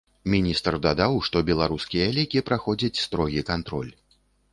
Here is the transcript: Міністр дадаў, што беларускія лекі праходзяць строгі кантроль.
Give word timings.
Міністр 0.33 0.77
дадаў, 0.85 1.17
што 1.27 1.41
беларускія 1.49 2.07
лекі 2.15 2.43
праходзяць 2.47 3.01
строгі 3.03 3.45
кантроль. 3.51 3.93